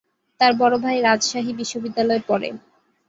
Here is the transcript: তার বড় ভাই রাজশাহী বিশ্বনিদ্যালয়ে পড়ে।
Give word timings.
তার 0.41 0.51
বড় 0.53 0.75
ভাই 0.83 0.97
রাজশাহী 1.01 1.51
বিশ্বনিদ্যালয়ে 1.59 2.21
পড়ে। 2.27 2.49